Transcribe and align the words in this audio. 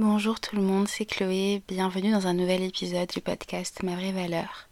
Bonjour 0.00 0.40
tout 0.40 0.56
le 0.56 0.62
monde, 0.62 0.88
c'est 0.88 1.04
Chloé, 1.04 1.60
bienvenue 1.68 2.10
dans 2.10 2.26
un 2.26 2.32
nouvel 2.32 2.62
épisode 2.62 3.10
du 3.10 3.20
podcast 3.20 3.82
Ma 3.82 3.96
vraie 3.96 4.12
valeur. 4.12 4.66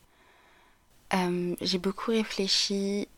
Euh, 1.12 1.54
j'ai 1.60 1.76
beaucoup 1.76 2.12
réfléchi 2.12 3.08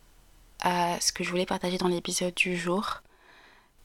à 0.59 1.01
ce 1.01 1.13
que 1.13 1.23
je 1.23 1.31
voulais 1.31 1.47
partager 1.47 1.79
dans 1.79 1.87
l'épisode 1.87 2.35
du 2.35 2.57
jour 2.57 3.03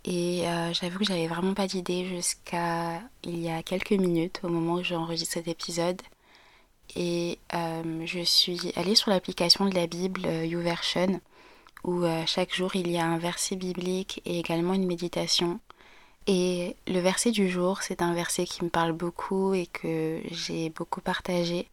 et 0.06 0.48
euh, 0.48 0.74
j'avoue 0.74 0.98
que 0.98 1.06
j'avais 1.06 1.28
vraiment 1.28 1.54
pas 1.54 1.68
d'idée 1.68 2.04
jusqu'à 2.08 3.00
il 3.22 3.40
y 3.40 3.52
a 3.52 3.62
quelques 3.62 3.92
minutes 3.92 4.40
au 4.42 4.50
moment 4.50 4.74
où 4.74 4.84
j'enregistre 4.84 5.36
cet 5.36 5.48
épisode 5.48 6.02
et 6.96 7.38
euh, 7.54 8.08
je 8.08 8.22
suis 8.22 8.74
allée 8.76 8.96
sur 8.96 9.12
l'application 9.12 9.70
de 9.70 9.76
la 9.76 9.86
Bible 9.86 10.26
YouVersion 10.26 11.22
où 11.84 12.04
chaque 12.26 12.56
jour 12.56 12.76
il 12.76 12.90
y 12.90 12.98
a 12.98 13.06
un 13.06 13.20
verset 13.20 13.56
biblique 13.56 14.20
et 14.26 14.40
également 14.40 14.74
une 14.74 14.88
méditation. 14.88 15.60
Et 16.28 16.76
le 16.88 17.00
verset 17.00 17.32
du 17.32 17.50
jour, 17.50 17.84
c'est 17.84 18.02
un 18.02 18.14
verset 18.14 18.46
qui 18.46 18.64
me 18.64 18.70
parle 18.70 18.94
beaucoup 18.94 19.54
et 19.54 19.68
que 19.68 20.22
j'ai 20.32 20.70
beaucoup 20.70 21.02
partagé. 21.02 21.70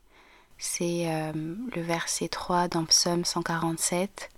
C'est 0.59 1.05
euh, 1.07 1.33
le 1.75 1.83
verset 1.83 2.29
3 2.29 2.69
dans 2.69 2.85
Psaume 2.85 3.25
147. 3.25 4.29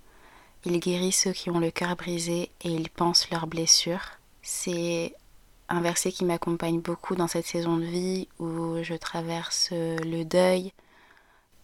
Il 0.65 0.79
guérit 0.79 1.11
ceux 1.11 1.33
qui 1.33 1.49
ont 1.49 1.59
le 1.59 1.69
cœur 1.69 1.95
brisé 1.95 2.49
et 2.63 2.69
il 2.69 2.89
pense 2.89 3.29
leurs 3.29 3.45
blessures. 3.45 4.17
C'est 4.41 5.13
un 5.67 5.81
verset 5.81 6.11
qui 6.11 6.25
m'accompagne 6.25 6.79
beaucoup 6.79 7.15
dans 7.15 7.27
cette 7.27 7.45
saison 7.45 7.77
de 7.77 7.85
vie 7.85 8.27
où 8.39 8.81
je 8.83 8.93
traverse 8.93 9.69
le 9.71 10.23
deuil 10.23 10.71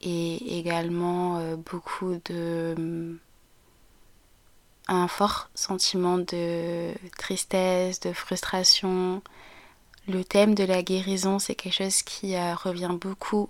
et 0.02 0.58
également 0.59 1.38
euh, 1.38 1.56
beaucoup 1.56 2.20
de 2.26 3.18
un 4.91 5.08
fort 5.08 5.50
sentiment 5.55 6.18
de 6.18 6.94
tristesse, 7.18 8.00
de 8.02 8.12
frustration. 8.12 9.22
Le 10.08 10.23
thème 10.23 10.54
de 10.54 10.64
la 10.64 10.84
guérison, 10.84 11.40
c'est 11.40 11.55
quelque 11.55 11.76
chose 11.76 12.02
qui 12.04 12.36
euh, 12.36 12.54
revient 12.55 12.98
beaucoup. 13.00 13.50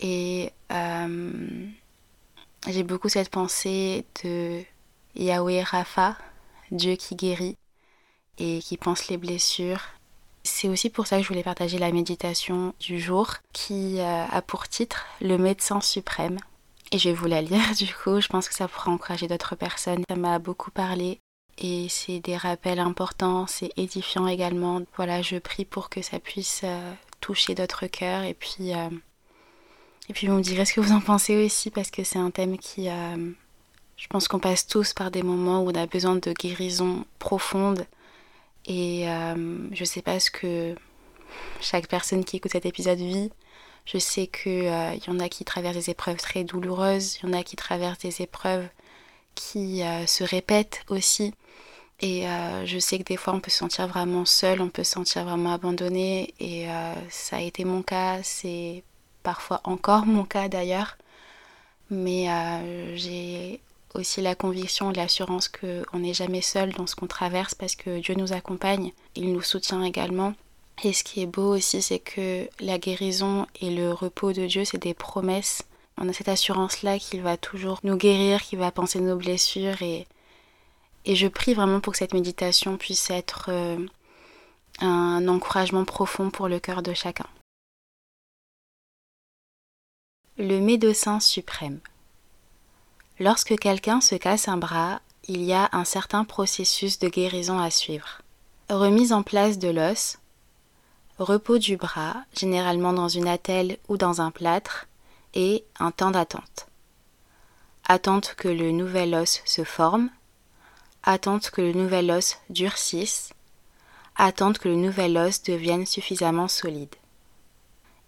Et 0.00 0.52
euh, 0.70 1.66
j'ai 2.68 2.82
beaucoup 2.82 3.08
cette 3.08 3.30
pensée 3.30 4.04
de 4.22 4.62
Yahweh 5.14 5.62
Rapha, 5.62 6.16
Dieu 6.70 6.96
qui 6.96 7.14
guérit 7.16 7.56
et 8.38 8.58
qui 8.58 8.76
pense 8.76 9.08
les 9.08 9.16
blessures. 9.16 9.80
C'est 10.44 10.68
aussi 10.68 10.90
pour 10.90 11.06
ça 11.06 11.16
que 11.16 11.22
je 11.22 11.28
voulais 11.28 11.44
partager 11.44 11.78
la 11.78 11.92
méditation 11.92 12.74
du 12.80 13.00
jour 13.00 13.36
qui 13.52 14.00
euh, 14.00 14.26
a 14.26 14.42
pour 14.42 14.68
titre 14.68 15.06
Le 15.20 15.38
médecin 15.38 15.80
suprême. 15.80 16.38
Et 16.92 16.98
je 16.98 17.08
vais 17.08 17.14
vous 17.14 17.26
la 17.26 17.40
lire 17.40 17.74
du 17.78 17.92
coup, 17.92 18.20
je 18.20 18.28
pense 18.28 18.48
que 18.48 18.54
ça 18.54 18.68
pourra 18.68 18.92
encourager 18.92 19.26
d'autres 19.26 19.56
personnes. 19.56 20.04
Ça 20.08 20.16
m'a 20.16 20.38
beaucoup 20.38 20.70
parlé. 20.70 21.18
Et 21.58 21.86
c'est 21.88 22.20
des 22.20 22.36
rappels 22.36 22.78
importants, 22.78 23.46
c'est 23.46 23.72
édifiant 23.76 24.26
également. 24.26 24.82
Voilà, 24.96 25.22
je 25.22 25.36
prie 25.36 25.64
pour 25.64 25.90
que 25.90 26.02
ça 26.02 26.18
puisse 26.18 26.62
euh, 26.64 26.92
toucher 27.20 27.54
d'autres 27.54 27.86
cœurs. 27.86 28.24
Et 28.24 28.34
puis 28.34 28.74
euh, 28.74 28.88
et 30.08 30.12
puis 30.12 30.26
vous 30.26 30.34
me 30.34 30.42
direz 30.42 30.64
ce 30.64 30.74
que 30.74 30.80
vous 30.80 30.92
en 30.92 31.00
pensez 31.00 31.44
aussi 31.44 31.70
parce 31.70 31.90
que 31.90 32.04
c'est 32.04 32.18
un 32.18 32.30
thème 32.30 32.58
qui 32.58 32.88
euh, 32.88 33.32
je 33.96 34.06
pense 34.08 34.28
qu'on 34.28 34.40
passe 34.40 34.66
tous 34.66 34.92
par 34.92 35.10
des 35.10 35.22
moments 35.22 35.62
où 35.62 35.70
on 35.70 35.74
a 35.74 35.86
besoin 35.86 36.16
de 36.16 36.32
guérison 36.32 37.04
profonde 37.18 37.86
et 38.66 39.06
je 39.72 39.84
sais 39.84 40.02
pas 40.02 40.18
ce 40.18 40.30
que 40.30 40.74
chaque 41.60 41.86
personne 41.86 42.24
qui 42.24 42.36
écoute 42.36 42.52
cet 42.52 42.66
épisode 42.66 42.98
vit 42.98 43.30
je 43.84 43.98
sais 43.98 44.26
qu'il 44.26 44.66
euh, 44.66 44.94
y 44.94 45.10
en 45.10 45.18
a 45.18 45.28
qui 45.28 45.44
traversent 45.44 45.76
des 45.76 45.90
épreuves 45.90 46.18
très 46.18 46.44
douloureuses, 46.44 47.16
il 47.16 47.26
y 47.26 47.30
en 47.30 47.38
a 47.38 47.42
qui 47.42 47.56
traversent 47.56 47.98
des 47.98 48.22
épreuves 48.22 48.68
qui 49.34 49.82
euh, 49.82 50.06
se 50.06 50.24
répètent 50.24 50.82
aussi. 50.88 51.34
Et 52.00 52.28
euh, 52.28 52.66
je 52.66 52.78
sais 52.78 52.98
que 52.98 53.04
des 53.04 53.16
fois 53.16 53.34
on 53.34 53.40
peut 53.40 53.50
se 53.50 53.58
sentir 53.58 53.86
vraiment 53.86 54.24
seul, 54.24 54.60
on 54.60 54.68
peut 54.68 54.84
se 54.84 54.92
sentir 54.92 55.24
vraiment 55.24 55.52
abandonné. 55.52 56.34
Et 56.40 56.66
ça 57.10 57.36
a 57.36 57.40
été 57.40 57.64
mon 57.64 57.82
cas, 57.82 58.22
c'est 58.22 58.82
parfois 59.22 59.60
encore 59.64 60.04
mon 60.06 60.24
cas 60.24 60.48
d'ailleurs. 60.48 60.96
Mais 61.90 62.26
j'ai 62.96 63.60
aussi 63.94 64.20
la 64.20 64.34
conviction 64.34 64.90
et 64.90 64.94
l'assurance 64.94 65.48
qu'on 65.48 65.98
n'est 66.00 66.14
jamais 66.14 66.40
seul 66.40 66.72
dans 66.72 66.88
ce 66.88 66.96
qu'on 66.96 67.06
traverse 67.06 67.54
parce 67.54 67.76
que 67.76 68.00
Dieu 68.00 68.14
nous 68.16 68.32
accompagne, 68.32 68.92
il 69.14 69.32
nous 69.32 69.42
soutient 69.42 69.84
également. 69.84 70.34
Et 70.82 70.92
ce 70.92 71.04
qui 71.04 71.22
est 71.22 71.26
beau 71.26 71.54
aussi, 71.54 71.80
c'est 71.80 72.00
que 72.00 72.48
la 72.58 72.78
guérison 72.78 73.46
et 73.60 73.70
le 73.70 73.92
repos 73.92 74.32
de 74.32 74.46
Dieu, 74.46 74.64
c'est 74.64 74.82
des 74.82 74.94
promesses. 74.94 75.62
On 75.96 76.08
a 76.08 76.12
cette 76.12 76.28
assurance-là 76.28 76.98
qu'il 76.98 77.22
va 77.22 77.36
toujours 77.36 77.78
nous 77.84 77.96
guérir, 77.96 78.42
qu'il 78.42 78.58
va 78.58 78.72
penser 78.72 79.00
nos 79.00 79.16
blessures. 79.16 79.80
Et, 79.82 80.08
et 81.04 81.14
je 81.14 81.28
prie 81.28 81.54
vraiment 81.54 81.78
pour 81.78 81.92
que 81.92 81.98
cette 82.00 82.14
méditation 82.14 82.76
puisse 82.78 83.10
être 83.10 83.46
euh, 83.48 83.78
un 84.80 85.28
encouragement 85.28 85.84
profond 85.84 86.30
pour 86.30 86.48
le 86.48 86.58
cœur 86.58 86.82
de 86.82 86.94
chacun. 86.94 87.26
Le 90.36 90.58
médecin 90.58 91.20
suprême. 91.20 91.78
Lorsque 93.20 93.56
quelqu'un 93.56 94.00
se 94.00 94.16
casse 94.16 94.48
un 94.48 94.56
bras, 94.56 95.00
il 95.28 95.42
y 95.44 95.52
a 95.52 95.68
un 95.70 95.84
certain 95.84 96.24
processus 96.24 96.98
de 96.98 97.08
guérison 97.08 97.60
à 97.60 97.70
suivre. 97.70 98.22
Remise 98.68 99.12
en 99.12 99.22
place 99.22 99.58
de 99.58 99.68
l'os, 99.68 100.18
repos 101.22 101.58
du 101.58 101.76
bras, 101.76 102.16
généralement 102.34 102.92
dans 102.92 103.08
une 103.08 103.28
attelle 103.28 103.78
ou 103.88 103.96
dans 103.96 104.20
un 104.20 104.30
plâtre, 104.30 104.86
et 105.34 105.64
un 105.78 105.90
temps 105.90 106.10
d'attente. 106.10 106.66
Attente 107.86 108.34
que 108.36 108.48
le 108.48 108.70
nouvel 108.70 109.14
os 109.14 109.42
se 109.44 109.64
forme, 109.64 110.10
attente 111.02 111.50
que 111.50 111.62
le 111.62 111.72
nouvel 111.72 112.10
os 112.10 112.38
durcisse, 112.50 113.32
attente 114.16 114.58
que 114.58 114.68
le 114.68 114.76
nouvel 114.76 115.16
os 115.16 115.42
devienne 115.42 115.86
suffisamment 115.86 116.48
solide. 116.48 116.94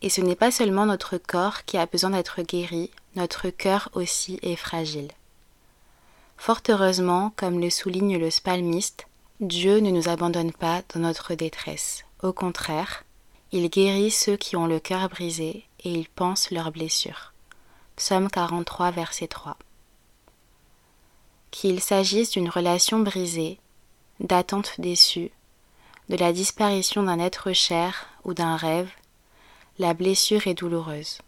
Et 0.03 0.11
ce 0.11 0.21
n'est 0.21 0.37
pas 0.37 0.51
seulement 0.51 0.87
notre 0.87 1.17
corps 1.17 1.65
qui 1.65 1.79
a 1.79 1.87
besoin 1.87 2.11
d'être 2.11 2.43
guéri, 2.43 2.91
notre 3.17 3.49
cœur 3.49 3.89
aussi 3.95 4.39
est 4.43 4.57
fragile. 4.57 5.11
Fort 6.37 6.61
heureusement, 6.69 7.33
comme 7.37 7.61
le 7.61 7.71
souligne 7.71 8.19
le 8.19 8.31
spalmiste, 8.31 9.07
Dieu 9.41 9.79
ne 9.79 9.91
nous 9.91 10.09
abandonne 10.09 10.53
pas 10.53 10.83
dans 10.93 11.01
notre 11.01 11.35
détresse. 11.35 12.05
Au 12.25 12.33
contraire, 12.33 13.05
il 13.53 13.69
guérit 13.69 14.11
ceux 14.11 14.39
qui 14.39 14.57
ont 14.57 14.67
le 14.67 14.81
cœur 14.81 15.11
brisé 15.11 15.67
et 15.81 15.91
il 15.91 16.09
pense 16.09 16.51
leurs 16.51 16.73
blessures. 16.73 17.35
Psaume 17.97 18.31
43, 18.31 18.93
verset 18.93 19.29
3. 19.29 19.59
Qu'il 21.51 21.83
s'agisse 21.83 22.31
d'une 22.31 22.49
relation 22.49 23.01
brisée, 23.01 23.59
d'attente 24.21 24.73
déçue, 24.79 25.33
de 26.09 26.17
la 26.17 26.33
disparition 26.33 27.03
d'un 27.03 27.19
être 27.19 27.53
cher 27.53 28.07
ou 28.25 28.33
d'un 28.33 28.57
rêve, 28.57 28.91
la 29.79 29.93
blessure 29.93 30.47
est 30.47 30.55
douloureuse. 30.55 31.19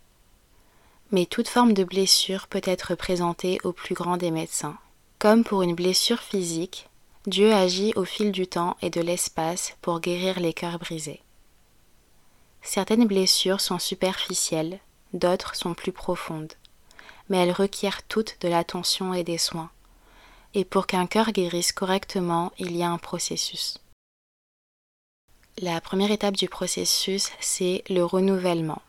Mais 1.11 1.27
toute 1.27 1.49
forme 1.49 1.75
de 1.75 1.85
blessure 1.85 2.47
peut 2.47 2.63
être 2.65 2.95
présentée 2.95 3.61
au 3.65 3.73
plus 3.73 3.95
grand 3.95 4.17
des 4.17 4.31
médecins. 4.31 4.79
Comme 5.19 5.45
pour 5.45 5.61
une 5.61 5.75
blessure 5.75 6.21
physique, 6.21 6.89
Dieu 7.27 7.53
agit 7.53 7.93
au 7.97 8.05
fil 8.05 8.31
du 8.31 8.47
temps 8.47 8.77
et 8.83 8.91
de 8.91 9.01
l'espace 9.01 9.77
pour 9.83 9.99
guérir 9.99 10.39
les 10.39 10.53
cœurs 10.53 10.79
brisés. 10.79 11.23
Certaines 12.63 13.07
blessures 13.07 13.61
sont 13.61 13.81
superficielles, 13.81 14.79
d'autres 15.13 15.57
sont 15.57 15.75
plus 15.75 15.91
profondes, 15.91 16.53
mais 17.29 17.39
elles 17.39 17.51
requièrent 17.51 18.05
toutes 18.05 18.37
de 18.43 18.49
l'attention 18.49 19.13
et 19.13 19.25
des 19.25 19.39
soins. 19.39 19.71
Et 20.55 20.65
pour 20.65 20.87
qu'un 20.87 21.07
cœur 21.07 21.33
guérisse 21.33 21.73
correctement, 21.73 22.53
il 22.59 22.77
y 22.77 22.85
a 22.85 22.91
un 22.91 22.99
processus. 22.99 23.79
La 25.59 25.81
première 25.81 26.13
étape 26.13 26.37
du 26.37 26.49
processus, 26.49 27.33
c'est 27.41 27.83
le 27.91 28.05
renouvellement. 28.05 28.83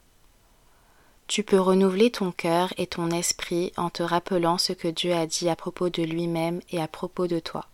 Tu 1.26 1.42
peux 1.42 1.60
renouveler 1.60 2.12
ton 2.12 2.32
cœur 2.32 2.72
et 2.78 2.86
ton 2.86 3.10
esprit 3.10 3.74
en 3.78 3.90
te 3.90 4.04
rappelant 4.04 4.60
ce 4.60 4.74
que 4.74 4.88
Dieu 4.88 5.14
a 5.14 5.26
dit 5.26 5.50
à 5.50 5.56
propos 5.56 5.90
de 5.90 6.04
lui-même 6.04 6.62
et 6.70 6.80
à 6.80 6.88
propos 6.88 7.26
de 7.26 7.40
toi. 7.40 7.66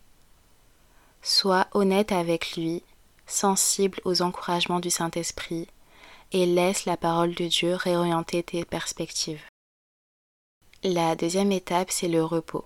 Sois 1.25 1.67
honnête 1.71 2.11
avec 2.11 2.57
lui, 2.57 2.83
sensible 3.27 4.01
aux 4.03 4.21
encouragements 4.21 4.81
du 4.81 4.89
Saint-Esprit, 4.89 5.67
et 6.33 6.45
laisse 6.45 6.83
la 6.83 6.97
parole 6.97 7.33
de 7.33 7.47
Dieu 7.47 7.75
réorienter 7.75 8.43
tes 8.43 8.65
perspectives. 8.65 9.41
La 10.83 11.15
deuxième 11.15 11.53
étape, 11.53 11.91
c'est 11.91 12.09
le 12.09 12.21
repos. 12.25 12.65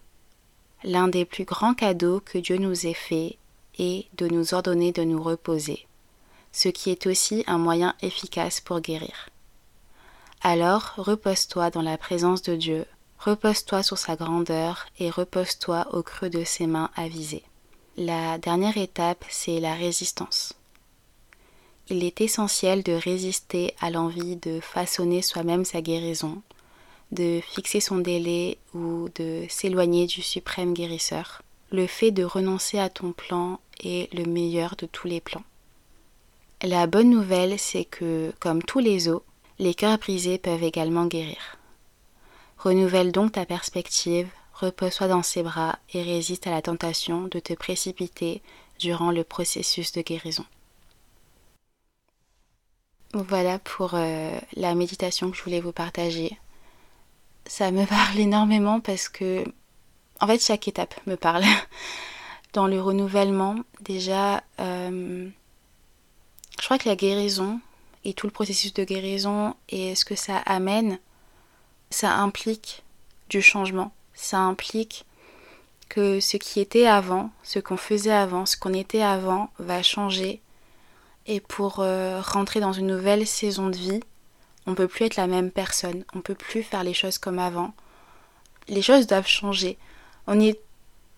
L'un 0.84 1.08
des 1.08 1.24
plus 1.24 1.44
grands 1.44 1.76
cadeaux 1.76 2.20
que 2.20 2.40
Dieu 2.40 2.58
nous 2.58 2.88
ait 2.88 2.96
fait 2.96 3.38
est 3.78 4.08
de 4.18 4.28
nous 4.28 4.56
ordonner 4.56 4.92
de 4.92 5.04
nous 5.04 5.22
reposer, 5.22 5.86
ce 6.52 6.68
qui 6.70 6.90
est 6.90 7.06
aussi 7.06 7.44
un 7.46 7.60
moyen 7.60 7.94
efficace 8.02 8.60
pour 8.60 8.80
guérir. 8.80 9.30
Alors 10.42 10.94
repose-toi 10.98 11.70
dans 11.70 11.84
la 11.84 12.00
présence 12.00 12.42
de 12.42 12.56
Dieu, 12.56 12.86
repose-toi 13.20 13.84
sur 13.84 14.00
sa 14.00 14.16
grandeur 14.16 14.88
et 14.98 15.12
repose-toi 15.12 15.88
au 15.94 16.02
creux 16.02 16.32
de 16.32 16.44
ses 16.44 16.66
mains 16.66 16.90
avisées. 16.96 17.44
La 18.00 18.38
dernière 18.38 18.78
étape, 18.78 19.26
c'est 19.28 19.60
la 19.60 19.74
résistance. 19.74 20.54
Il 21.90 22.04
est 22.04 22.22
essentiel 22.22 22.84
de 22.84 22.92
résister 22.92 23.74
à 23.80 23.90
l'envie 23.90 24.36
de 24.36 24.60
façonner 24.60 25.24
soi-même 25.24 25.66
sa 25.66 25.82
guérison, 25.82 26.44
de 27.12 27.40
fixer 27.42 27.80
son 27.80 27.98
délai 27.98 28.60
ou 28.76 29.10
de 29.16 29.46
s'éloigner 29.50 30.06
du 30.06 30.22
suprême 30.22 30.76
guérisseur. 30.76 31.42
Le 31.72 31.88
fait 31.88 32.12
de 32.12 32.24
renoncer 32.24 32.78
à 32.78 32.90
ton 32.90 33.14
plan 33.14 33.60
est 33.84 34.14
le 34.14 34.26
meilleur 34.26 34.76
de 34.76 34.86
tous 34.86 35.08
les 35.08 35.20
plans. 35.20 35.44
La 36.62 36.86
bonne 36.86 37.10
nouvelle, 37.10 37.58
c'est 37.58 37.86
que, 37.86 38.32
comme 38.40 38.62
tous 38.62 38.80
les 38.80 39.10
os, 39.10 39.24
les 39.58 39.74
cœurs 39.74 39.98
brisés 39.98 40.38
peuvent 40.38 40.64
également 40.64 41.08
guérir. 41.08 41.58
Renouvelle 42.60 43.12
donc 43.12 43.32
ta 43.32 43.46
perspective, 43.48 44.30
repose-toi 44.60 45.08
dans 45.08 45.24
ses 45.24 45.44
bras 45.44 45.78
et 45.94 46.02
résiste 46.02 46.48
à 46.48 46.52
la 46.52 46.62
tentation 46.62 47.24
de 47.24 47.40
te 47.40 47.54
précipiter 47.54 48.42
durant 48.80 49.12
le 49.12 49.24
processus 49.24 49.92
de 49.92 50.02
guérison. 50.02 50.46
Voilà 53.14 53.60
pour 53.60 53.92
euh, 53.94 54.38
la 54.56 54.76
méditation 54.76 55.32
que 55.32 55.38
je 55.38 55.44
voulais 55.44 55.62
vous 55.62 55.72
partager. 55.72 56.38
Ça 57.46 57.72
me 57.72 57.86
parle 57.88 58.20
énormément 58.20 58.80
parce 58.80 59.10
que, 59.10 59.44
en 60.20 60.28
fait, 60.28 60.44
chaque 60.44 60.68
étape 60.68 60.96
me 61.06 61.16
parle. 61.16 61.44
Dans 62.54 62.68
le 62.68 62.82
renouvellement, 62.82 63.56
déjà, 63.82 64.44
euh, 64.60 65.30
je 66.60 66.66
crois 66.66 66.80
que 66.80 66.90
la 66.90 66.96
guérison 66.96 67.60
et 68.04 68.14
tout 68.14 68.26
le 68.26 68.32
processus 68.32 68.74
de 68.74 68.84
guérison 68.84 69.56
et 69.70 69.94
ce 69.96 70.06
que 70.06 70.16
ça 70.16 70.38
amène, 70.38 70.98
ça 71.92 72.16
implique 72.16 72.84
du 73.30 73.42
changement. 73.42 73.92
Ça 74.18 74.40
implique 74.40 75.06
que 75.90 76.20
ce 76.20 76.38
qui 76.38 76.60
était 76.60 76.88
avant, 76.88 77.30
ce 77.44 77.60
qu'on 77.60 77.78
faisait 77.78 78.12
avant, 78.12 78.48
ce 78.48 78.58
qu'on 78.58 78.74
était 78.74 79.04
avant 79.04 79.52
va 79.60 79.84
changer. 79.84 80.42
Et 81.28 81.40
pour 81.40 81.80
euh, 81.80 82.20
rentrer 82.20 82.60
dans 82.60 82.74
une 82.74 82.88
nouvelle 82.88 83.28
saison 83.28 83.70
de 83.70 83.78
vie, 83.78 84.00
on 84.66 84.74
peut 84.74 84.88
plus 84.88 85.06
être 85.06 85.18
la 85.18 85.28
même 85.28 85.52
personne, 85.52 86.04
on 86.16 86.22
peut 86.22 86.36
plus 86.36 86.64
faire 86.64 86.84
les 86.84 86.96
choses 86.96 87.20
comme 87.20 87.38
avant. 87.38 87.74
Les 88.68 88.82
choses 88.82 89.06
doivent 89.06 89.28
changer. 89.28 89.78
On 90.26 90.40
est 90.40 90.60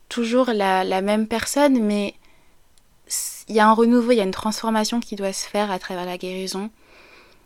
toujours 0.09 0.51
la, 0.51 0.83
la 0.83 1.01
même 1.01 1.27
personne, 1.27 1.79
mais 1.81 2.15
il 3.47 3.55
y 3.55 3.61
a 3.61 3.67
un 3.67 3.73
renouveau, 3.73 4.11
il 4.11 4.17
y 4.17 4.21
a 4.21 4.25
une 4.25 4.31
transformation 4.31 4.99
qui 4.99 5.15
doit 5.15 5.33
se 5.33 5.47
faire 5.47 5.71
à 5.71 5.79
travers 5.79 6.05
la 6.05 6.17
guérison. 6.17 6.69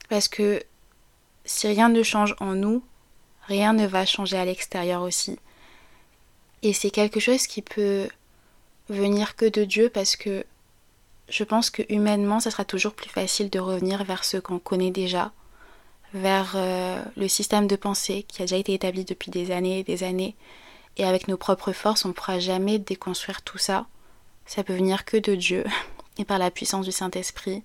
Parce 0.10 0.28
que 0.28 0.64
si 1.46 1.68
rien 1.68 1.90
ne 1.90 2.02
change 2.02 2.36
en 2.40 2.56
nous, 2.56 2.84
rien 3.48 3.74
ne 3.74 3.86
va 3.86 4.06
changer 4.06 4.38
à 4.38 4.46
l'extérieur 4.46 5.02
aussi. 5.02 5.38
Et 6.62 6.74
c'est 6.74 6.92
quelque 6.92 7.20
chose 7.20 7.48
qui 7.48 7.62
peut 7.62 8.08
venir 8.90 9.36
que 9.36 9.46
de 9.46 9.64
Dieu 9.64 9.90
parce 9.90 10.16
que 10.16 10.46
je 11.30 11.44
pense 11.44 11.70
que 11.70 11.82
humainement, 11.90 12.40
ça 12.40 12.52
sera 12.52 12.66
toujours 12.66 12.94
plus 12.94 13.10
facile 13.10 13.50
de 13.50 13.60
revenir 13.60 14.04
vers 14.04 14.24
ce 14.24 14.38
qu'on 14.38 14.60
connaît 14.60 14.92
déjà, 14.92 15.32
vers 16.14 16.54
euh, 16.56 17.02
le 17.16 17.28
système 17.28 17.68
de 17.68 17.76
pensée 17.76 18.24
qui 18.28 18.42
a 18.42 18.46
déjà 18.46 18.58
été 18.58 18.74
établi 18.74 19.04
depuis 19.04 19.32
des 19.32 19.52
années 19.52 19.80
et 19.80 19.84
des 19.84 20.04
années. 20.04 20.36
Et 20.98 21.06
avec 21.06 21.28
nos 21.28 21.38
propres 21.38 21.72
forces, 21.72 22.06
on 22.06 22.10
ne 22.10 22.14
pourra 22.14 22.40
jamais 22.40 22.78
déconstruire 22.78 23.42
tout 23.42 23.58
ça. 23.58 23.88
Ça 24.46 24.64
peut 24.64 24.76
venir 24.76 25.06
que 25.06 25.18
de 25.18 25.36
Dieu 25.36 25.64
et 26.18 26.26
par 26.26 26.38
la 26.38 26.52
puissance 26.52 26.86
du 26.86 26.92
Saint-Esprit. 26.92 27.64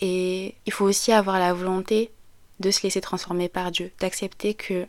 Et 0.00 0.54
il 0.64 0.72
faut 0.72 0.84
aussi 0.84 1.12
avoir 1.12 1.38
la 1.38 1.52
volonté 1.52 2.10
de 2.60 2.70
se 2.70 2.82
laisser 2.82 3.00
transformer 3.00 3.48
par 3.48 3.70
Dieu, 3.70 3.92
d'accepter 4.00 4.54
que 4.54 4.86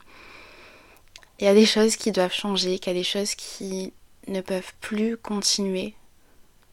il 1.39 1.45
y 1.45 1.47
a 1.47 1.53
des 1.53 1.65
choses 1.65 1.95
qui 1.95 2.11
doivent 2.11 2.33
changer, 2.33 2.79
qu'il 2.79 2.93
y 2.93 2.95
a 2.95 2.99
des 2.99 3.03
choses 3.03 3.35
qui 3.35 3.93
ne 4.27 4.41
peuvent 4.41 4.73
plus 4.81 5.17
continuer 5.17 5.93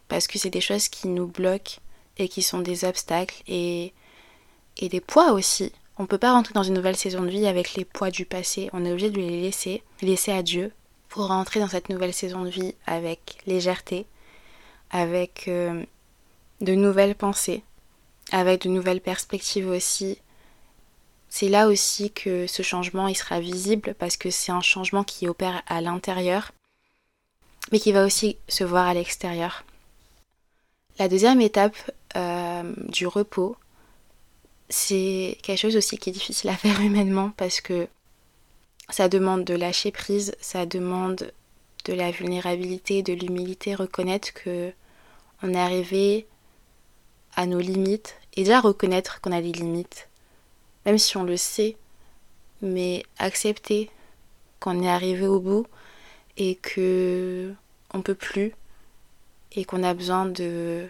parce 0.08 0.26
que 0.26 0.38
c'est 0.38 0.50
des 0.50 0.60
choses 0.60 0.88
qui 0.88 1.08
nous 1.08 1.26
bloquent 1.26 1.80
et 2.18 2.28
qui 2.28 2.42
sont 2.42 2.60
des 2.60 2.84
obstacles 2.84 3.42
et, 3.46 3.92
des 4.80 5.00
poids 5.00 5.32
aussi. 5.32 5.72
On 5.98 6.02
ne 6.02 6.08
peut 6.08 6.18
pas 6.18 6.32
rentrer 6.32 6.54
dans 6.54 6.62
une 6.62 6.74
nouvelle 6.74 6.96
saison 6.96 7.22
de 7.22 7.30
vie 7.30 7.46
avec 7.46 7.74
les 7.74 7.84
poids 7.84 8.10
du 8.10 8.24
passé, 8.24 8.70
on 8.72 8.84
est 8.84 8.90
obligé 8.90 9.10
de 9.10 9.18
les 9.18 9.40
laisser, 9.40 9.82
laisser 10.02 10.32
à 10.32 10.42
Dieu 10.42 10.72
pour 11.08 11.28
rentrer 11.28 11.60
dans 11.60 11.68
cette 11.68 11.88
nouvelle 11.88 12.14
saison 12.14 12.44
de 12.44 12.48
vie 12.48 12.74
avec 12.86 13.38
légèreté, 13.46 14.06
avec 14.90 15.44
euh, 15.48 15.84
de 16.60 16.74
nouvelles 16.74 17.14
pensées, 17.14 17.62
avec 18.32 18.62
de 18.62 18.68
nouvelles 18.68 19.00
perspectives 19.00 19.68
aussi 19.68 20.18
c'est 21.36 21.48
là 21.48 21.66
aussi 21.66 22.12
que 22.12 22.46
ce 22.46 22.62
changement 22.62 23.12
sera 23.12 23.40
visible 23.40 23.96
parce 23.98 24.16
que 24.16 24.30
c'est 24.30 24.52
un 24.52 24.60
changement 24.60 25.02
qui 25.02 25.26
opère 25.26 25.64
à 25.66 25.80
l'intérieur 25.80 26.52
mais 27.72 27.80
qui 27.80 27.90
va 27.90 28.04
aussi 28.04 28.36
se 28.46 28.62
voir 28.62 28.86
à 28.86 28.94
l'extérieur. 28.94 29.64
La 31.00 31.08
deuxième 31.08 31.40
étape 31.40 31.76
euh, 32.14 32.72
du 32.86 33.08
repos, 33.08 33.56
c'est 34.68 35.36
quelque 35.42 35.58
chose 35.58 35.74
aussi 35.76 35.98
qui 35.98 36.10
est 36.10 36.12
difficile 36.12 36.50
à 36.50 36.56
faire 36.56 36.80
humainement 36.80 37.32
parce 37.36 37.60
que 37.60 37.88
ça 38.88 39.08
demande 39.08 39.42
de 39.42 39.54
lâcher 39.54 39.90
prise, 39.90 40.36
ça 40.40 40.66
demande 40.66 41.32
de 41.84 41.92
la 41.94 42.12
vulnérabilité, 42.12 43.02
de 43.02 43.12
l'humilité, 43.12 43.74
reconnaître 43.74 44.34
que 44.34 44.72
on 45.42 45.52
est 45.52 45.58
arrivé 45.58 46.28
à 47.34 47.46
nos 47.46 47.58
limites 47.58 48.14
et 48.34 48.44
déjà 48.44 48.60
reconnaître 48.60 49.20
qu'on 49.20 49.32
a 49.32 49.42
des 49.42 49.50
limites 49.50 50.06
même 50.86 50.98
si 50.98 51.16
on 51.16 51.24
le 51.24 51.36
sait, 51.36 51.76
mais 52.62 53.04
accepter 53.18 53.90
qu'on 54.60 54.82
est 54.82 54.88
arrivé 54.88 55.26
au 55.26 55.40
bout 55.40 55.66
et 56.36 56.56
que 56.56 57.52
on 57.92 58.02
peut 58.02 58.14
plus 58.14 58.52
et 59.52 59.64
qu'on 59.64 59.82
a 59.82 59.94
besoin 59.94 60.26
de 60.26 60.88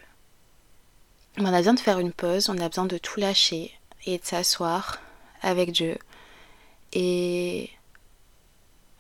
on 1.39 1.47
a 1.47 1.59
besoin 1.59 1.75
de 1.75 1.81
faire 1.81 1.99
une 1.99 2.13
pause, 2.13 2.49
on 2.49 2.59
a 2.59 2.69
besoin 2.69 2.87
de 2.87 2.99
tout 2.99 3.19
lâcher 3.19 3.73
et 4.07 4.19
de 4.19 4.25
s'asseoir 4.25 5.01
avec 5.43 5.73
Dieu. 5.73 5.99
Et 6.93 7.71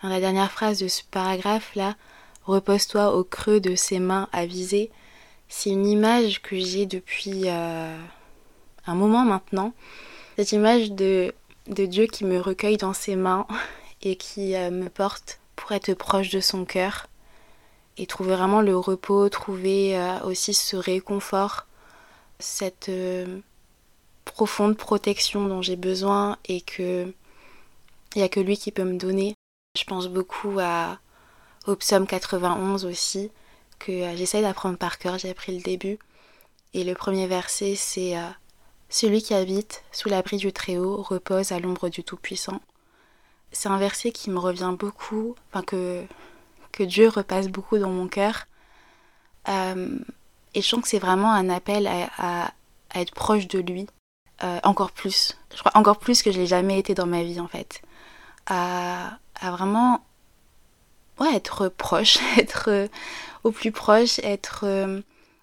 dans 0.02 0.08
la 0.08 0.20
dernière 0.20 0.50
phrase 0.50 0.80
de 0.80 0.88
ce 0.88 1.02
paragraphe 1.04 1.74
là, 1.76 1.96
repose-toi 2.44 3.14
au 3.14 3.22
creux 3.24 3.60
de 3.60 3.76
ses 3.76 4.00
mains 4.00 4.28
avisées. 4.32 4.90
C'est 5.48 5.70
une 5.70 5.86
image 5.86 6.42
que 6.42 6.58
j'ai 6.58 6.86
depuis 6.86 7.42
euh, 7.46 7.96
un 8.86 8.94
moment 8.94 9.24
maintenant 9.24 9.72
cette 10.36 10.52
image 10.52 10.92
de, 10.92 11.32
Dieu 11.66 12.06
qui 12.06 12.24
me 12.24 12.40
recueille 12.40 12.76
dans 12.76 12.92
ses 12.92 13.16
mains 13.16 13.46
et 14.02 14.16
qui 14.16 14.54
euh, 14.56 14.70
me 14.70 14.88
porte 14.88 15.40
pour 15.56 15.72
être 15.72 15.94
proche 15.94 16.30
de 16.30 16.40
son 16.40 16.64
cœur 16.64 17.06
et 17.96 18.06
trouver 18.06 18.34
vraiment 18.34 18.60
le 18.60 18.76
repos, 18.76 19.28
trouver 19.28 19.96
euh, 19.96 20.18
aussi 20.24 20.52
ce 20.52 20.76
réconfort, 20.76 21.66
cette 22.40 22.88
euh, 22.88 23.38
profonde 24.24 24.76
protection 24.76 25.46
dont 25.46 25.62
j'ai 25.62 25.76
besoin 25.76 26.36
et 26.46 26.60
que 26.60 27.12
il 28.14 28.18
n'y 28.18 28.24
a 28.24 28.28
que 28.28 28.40
lui 28.40 28.56
qui 28.56 28.70
peut 28.70 28.84
me 28.84 28.96
donner. 28.96 29.34
Je 29.76 29.84
pense 29.84 30.06
beaucoup 30.06 30.58
au 31.66 31.76
psaume 31.76 32.06
91 32.06 32.84
aussi, 32.84 33.32
que 33.80 34.16
j'essaye 34.16 34.42
d'apprendre 34.42 34.78
par 34.78 34.98
cœur, 34.98 35.18
j'ai 35.18 35.30
appris 35.30 35.56
le 35.56 35.62
début. 35.62 35.98
Et 36.74 36.84
le 36.84 36.94
premier 36.94 37.26
verset, 37.26 37.74
c'est 37.74 38.14
celui 38.94 39.22
qui 39.22 39.34
habite 39.34 39.82
sous 39.90 40.08
l'abri 40.08 40.36
du 40.36 40.52
Très-Haut 40.52 41.02
repose 41.02 41.50
à 41.50 41.58
l'ombre 41.58 41.88
du 41.88 42.04
Tout-Puissant. 42.04 42.60
C'est 43.50 43.68
un 43.68 43.76
verset 43.76 44.12
qui 44.12 44.30
me 44.30 44.38
revient 44.38 44.72
beaucoup, 44.78 45.34
enfin 45.50 45.64
que, 45.64 46.04
Dieu 46.78 47.08
repasse 47.08 47.48
beaucoup 47.48 47.76
dans 47.78 47.90
mon 47.90 48.06
cœur. 48.06 48.46
Euh, 49.48 49.98
et 50.54 50.62
je 50.62 50.68
sens 50.68 50.80
que 50.80 50.86
c'est 50.86 51.00
vraiment 51.00 51.32
un 51.32 51.50
appel 51.50 51.88
à, 51.88 52.52
être 52.94 53.12
proche 53.12 53.48
de 53.48 53.58
lui, 53.58 53.88
euh, 54.44 54.60
encore 54.62 54.92
plus. 54.92 55.36
Je 55.52 55.58
crois 55.58 55.72
encore 55.74 55.98
plus 55.98 56.22
que 56.22 56.30
je 56.30 56.38
l'ai 56.38 56.46
jamais 56.46 56.78
été 56.78 56.94
dans 56.94 57.06
ma 57.06 57.24
vie 57.24 57.40
en 57.40 57.48
fait. 57.48 57.82
À, 58.46 59.18
à 59.40 59.50
vraiment 59.50 60.04
être 61.34 61.68
proche, 61.68 62.18
être 62.38 62.66
euh, 62.68 62.86
au 63.42 63.50
plus 63.50 63.72
proche, 63.72 64.20
être 64.20 64.64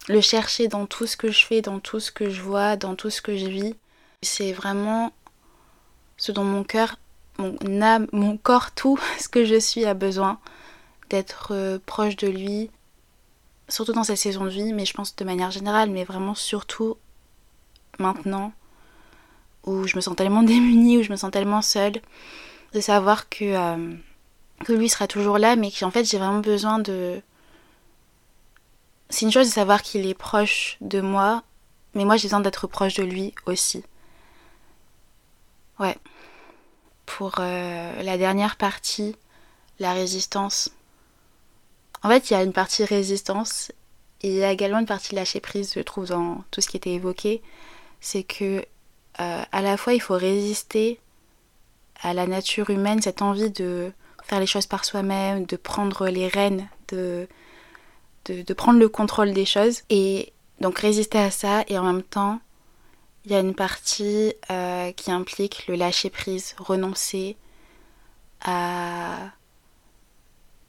le 0.08 0.22
chercher 0.22 0.67
dans 0.67 0.86
tout 0.86 1.05
ce 1.05 1.17
que 1.17 1.31
je 1.31 1.46
fais, 1.46 1.62
dans 1.62 1.79
tout 1.79 2.00
ce 2.00 2.12
que 2.12 2.29
je 2.29 2.41
vois, 2.41 2.75
dans 2.75 2.96
tout 2.96 3.10
ce 3.10 3.22
que 3.22 3.38
je 3.38 3.46
vis. 3.46 3.75
C'est 4.22 4.51
vraiment 4.51 5.12
ce 6.17 6.31
dont 6.31 6.43
mon 6.43 6.63
cœur, 6.63 6.98
mon 7.38 7.81
âme, 7.81 8.08
mon 8.12 8.38
corps, 8.38 8.72
tout 8.72 9.00
ce 9.20 9.27
que 9.27 9.46
je 9.46 9.60
suis 9.60 9.86
a 9.86 9.93
besoin 9.93 10.39
d'être 11.10 11.50
euh, 11.51 11.79
proche 11.86 12.15
de 12.15 12.27
lui, 12.27 12.70
surtout 13.67 13.93
dans 13.93 14.03
cette 14.03 14.17
saison 14.17 14.46
de 14.46 14.50
vie, 14.50 14.74
mais 14.74 14.86
je 14.86 14.93
pense 14.93 15.15
de 15.15 15.25
manière 15.25 15.51
générale, 15.51 15.89
mais 15.89 16.03
vraiment 16.03 16.36
surtout 16.36 16.98
maintenant 18.00 18.53
où 19.65 19.86
je 19.86 19.96
me 19.96 20.01
sens 20.01 20.15
tellement 20.15 20.43
démunie, 20.53 21.00
où 21.00 21.03
je 21.03 21.12
me 21.12 21.17
sens 21.17 21.31
tellement 21.31 21.62
seule, 21.62 22.01
de 22.74 22.79
savoir 22.79 23.27
que, 23.29 23.43
euh, 23.43 23.93
que 24.63 24.74
lui 24.74 24.89
sera 24.89 25.08
toujours 25.08 25.38
là, 25.38 25.55
mais 25.55 25.72
qu'en 25.72 25.91
fait 25.91 26.05
j'ai 26.05 26.17
vraiment 26.17 26.39
besoin 26.39 26.79
de, 26.79 27.22
c'est 29.12 29.25
une 29.25 29.32
chose 29.32 29.48
de 29.48 29.53
savoir 29.53 29.82
qu'il 29.82 30.08
est 30.08 30.13
proche 30.13 30.77
de 30.82 31.01
moi, 31.01 31.44
mais 31.94 32.06
moi 32.06 32.18
j'ai 32.18 32.27
besoin 32.27 32.39
d'être 32.39 32.68
proche 32.68 32.96
de 32.96 33.03
lui 33.03 33.34
aussi. 33.46 33.84
Ouais. 35.80 35.98
Pour 37.06 37.36
euh, 37.39 38.01
la 38.01 38.18
dernière 38.18 38.56
partie, 38.56 39.15
la 39.80 39.94
résistance. 39.94 40.70
En 42.03 42.10
fait, 42.10 42.30
il 42.30 42.34
y 42.34 42.36
a 42.36 42.44
une 42.44 42.53
partie 42.53 42.86
résistance 42.86 43.72
et 44.22 44.30
il 44.30 44.36
y 44.36 44.44
a 44.44 44.51
également 44.51 44.80
une 44.80 44.86
partie 44.86 45.13
lâcher 45.13 45.39
prise, 45.39 45.74
je 45.75 45.82
trouve, 45.82 46.08
dans 46.08 46.44
tout 46.51 46.62
ce 46.62 46.70
qui 46.70 46.77
était 46.77 46.91
évoqué. 46.91 47.41
C'est 48.00 48.24
que 48.24 48.65
euh, 49.20 49.44
à 49.51 49.62
la 49.62 49.77
fois 49.77 49.94
il 49.94 50.01
faut 50.01 50.15
résister 50.15 51.00
à 52.01 52.13
la 52.13 52.27
nature 52.27 52.70
humaine, 52.70 53.01
cette 53.01 53.22
envie 53.22 53.51
de 53.51 53.91
faire 54.24 54.39
les 54.39 54.48
choses 54.48 54.68
par 54.68 54.86
soi-même, 54.86 55.46
de 55.46 55.58
prendre 55.58 56.08
les 56.08 56.27
rênes, 56.27 56.68
de 56.88 57.27
de, 58.25 58.53
prendre 58.53 58.79
le 58.79 58.89
contrôle 58.89 59.33
des 59.33 59.45
choses 59.45 59.81
et 59.89 60.33
donc 60.59 60.79
résister 60.79 61.17
à 61.17 61.31
ça 61.31 61.63
et 61.67 61.77
en 61.77 61.83
même 61.83 62.03
temps 62.03 62.39
Il 63.25 63.31
y 63.31 63.35
a 63.35 63.39
une 63.39 63.55
partie 63.55 64.33
euh, 64.49 64.91
qui 64.91 65.11
implique 65.11 65.67
le 65.67 65.75
lâcher 65.75 66.09
prise, 66.09 66.55
renoncer 66.57 67.37
à 68.41 69.31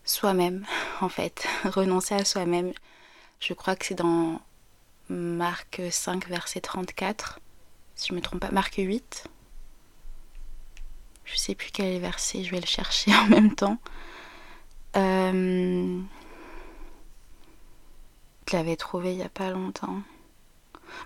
soi-même, 0.04 0.64
en 1.00 1.09
fait, 1.09 1.47
renoncer 1.64 2.14
à 2.14 2.25
soi-même. 2.25 2.73
Je 3.40 3.54
crois 3.54 3.76
que 3.76 3.87
c'est 3.87 3.94
dans 3.94 4.40
Marc 5.09 5.80
5, 5.90 6.28
verset 6.28 6.61
34, 6.61 7.40
si 7.94 8.09
je 8.09 8.12
ne 8.12 8.18
me 8.18 8.23
trompe 8.23 8.40
pas, 8.40 8.50
Marc 8.50 8.75
8. 8.76 9.25
Je 11.25 11.37
sais 11.37 11.54
plus 11.54 11.71
quel 11.73 11.87
est 11.87 11.99
verset, 11.99 12.44
je 12.44 12.50
vais 12.50 12.61
le 12.61 12.66
chercher 12.66 13.14
en 13.16 13.26
même 13.26 13.54
temps. 13.54 13.78
Euh, 14.97 16.00
je 18.49 18.57
l'avais 18.57 18.77
trouvé 18.77 19.13
il 19.13 19.17
n'y 19.17 19.23
a 19.23 19.29
pas 19.29 19.51
longtemps. 19.51 20.03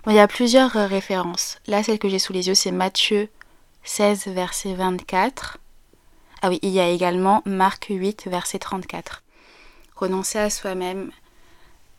Bon, 0.03 0.11
il 0.11 0.15
y 0.15 0.19
a 0.19 0.27
plusieurs 0.27 0.75
euh, 0.75 0.87
références. 0.87 1.59
Là, 1.67 1.83
celle 1.83 1.99
que 1.99 2.09
j'ai 2.09 2.19
sous 2.19 2.33
les 2.33 2.47
yeux, 2.47 2.55
c'est 2.55 2.71
Matthieu 2.71 3.29
16, 3.83 4.27
verset 4.27 4.73
24. 4.73 5.57
Ah 6.41 6.49
oui, 6.49 6.59
il 6.61 6.69
y 6.69 6.79
a 6.79 6.89
également 6.89 7.41
Marc 7.45 7.87
8, 7.89 8.27
verset 8.27 8.59
34. 8.59 9.23
Renoncer 9.95 10.39
à 10.39 10.49
soi-même. 10.49 11.11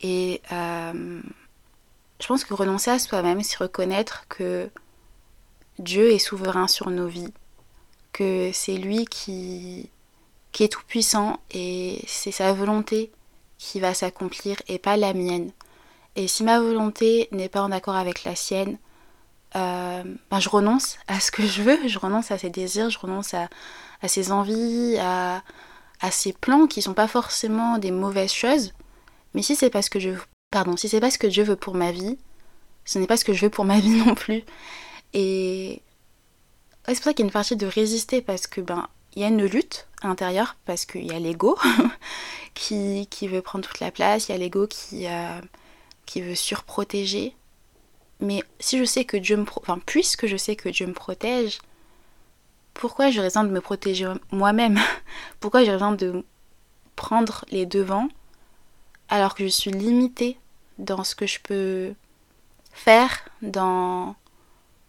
Et 0.01 0.41
euh, 0.51 1.21
je 2.21 2.27
pense 2.27 2.45
que 2.45 2.53
renoncer 2.53 2.91
à 2.91 2.99
soi-même, 2.99 3.41
c'est 3.43 3.57
reconnaître 3.57 4.25
que 4.29 4.69
Dieu 5.79 6.11
est 6.11 6.19
souverain 6.19 6.67
sur 6.67 6.89
nos 6.89 7.07
vies, 7.07 7.33
que 8.13 8.51
c'est 8.53 8.77
lui 8.77 9.05
qui, 9.05 9.89
qui 10.51 10.63
est 10.63 10.69
tout 10.69 10.83
puissant 10.87 11.39
et 11.51 12.01
c'est 12.07 12.31
sa 12.31 12.53
volonté 12.53 13.11
qui 13.59 13.79
va 13.79 13.93
s'accomplir 13.93 14.57
et 14.67 14.79
pas 14.79 14.97
la 14.97 15.13
mienne. 15.13 15.51
Et 16.15 16.27
si 16.27 16.43
ma 16.43 16.59
volonté 16.59 17.27
n'est 17.31 17.49
pas 17.49 17.61
en 17.61 17.71
accord 17.71 17.95
avec 17.95 18.23
la 18.23 18.35
sienne, 18.35 18.79
euh, 19.55 20.03
ben 20.31 20.39
je 20.39 20.49
renonce 20.49 20.97
à 21.07 21.19
ce 21.19 21.29
que 21.29 21.45
je 21.45 21.61
veux, 21.61 21.87
je 21.87 21.99
renonce 21.99 22.31
à 22.31 22.37
ses 22.37 22.49
désirs, 22.49 22.89
je 22.89 22.97
renonce 22.97 23.33
à, 23.35 23.49
à 24.01 24.07
ses 24.07 24.31
envies, 24.31 24.97
à, 24.99 25.43
à 25.99 26.11
ses 26.11 26.33
plans 26.33 26.65
qui 26.65 26.81
sont 26.81 26.93
pas 26.93 27.07
forcément 27.07 27.77
des 27.77 27.91
mauvaises 27.91 28.33
choses. 28.33 28.73
Mais 29.35 29.43
si 29.43 29.55
c'est 29.55 29.69
pas 29.69 29.81
ce 29.81 29.89
que 29.89 29.99
je 29.99 30.11
pardon, 30.49 30.75
si 30.77 30.89
c'est 30.89 30.99
pas 30.99 31.11
ce 31.11 31.19
que 31.19 31.27
Dieu 31.27 31.43
veut 31.43 31.55
pour 31.55 31.75
ma 31.75 31.91
vie, 31.91 32.17
ce 32.85 32.97
n'est 32.97 33.07
pas 33.07 33.17
ce 33.17 33.25
que 33.25 33.33
je 33.33 33.45
veux 33.45 33.51
pour 33.51 33.65
ma 33.65 33.79
vie 33.79 34.03
non 34.05 34.15
plus. 34.15 34.43
Et 35.13 35.81
c'est 36.87 36.95
pour 36.95 37.03
ça 37.03 37.13
qu'il 37.13 37.23
y 37.23 37.27
a 37.27 37.27
une 37.27 37.31
partie 37.31 37.55
de 37.55 37.67
résister 37.67 38.21
parce 38.21 38.47
que 38.47 38.61
ben 38.61 38.87
il 39.15 39.21
y 39.21 39.25
a 39.25 39.27
une 39.27 39.45
lutte 39.45 39.87
à 40.01 40.07
l'intérieur 40.07 40.55
parce 40.65 40.85
qu'il 40.85 41.05
y 41.05 41.11
a 41.11 41.19
l'ego 41.19 41.57
qui, 42.59 43.27
veut 43.27 43.41
prendre 43.41 43.65
toute 43.65 43.79
la 43.79 43.91
place, 43.91 44.27
il 44.27 44.33
y 44.33 44.35
a 44.35 44.37
l'ego 44.37 44.67
qui, 44.67 45.07
euh, 45.07 45.41
qui 46.05 46.21
veut 46.21 46.35
surprotéger. 46.35 47.35
Mais 48.19 48.43
si 48.59 48.77
je 48.77 48.83
sais 48.83 49.05
que 49.05 49.15
Dieu 49.15 49.37
me... 49.37 49.45
Enfin, 49.61 49.79
puisque 49.85 50.27
je 50.27 50.35
sais 50.35 50.55
que 50.55 50.67
Dieu 50.67 50.85
me 50.85 50.93
protège, 50.93 51.59
pourquoi 52.73 53.11
j'aurais 53.11 53.27
besoin 53.27 53.45
de 53.45 53.49
me 53.49 53.61
protéger 53.61 54.11
moi-même? 54.31 54.79
Pourquoi 55.39 55.61
j'aurais 55.63 55.77
besoin 55.77 55.93
de 55.93 56.23
prendre 56.95 57.45
les 57.49 57.65
devants 57.65 58.09
alors 59.07 59.35
que 59.35 59.43
je 59.45 59.49
suis 59.49 59.71
limitée 59.71 60.37
dans 60.77 61.03
ce 61.03 61.15
que 61.15 61.25
je 61.25 61.39
peux 61.41 61.93
faire, 62.73 63.29
dans 63.41 64.15